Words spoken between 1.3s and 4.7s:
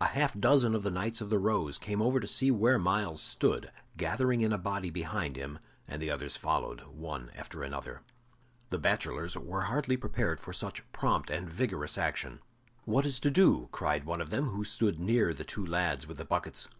Rose came over to where Myles stood, gathering in a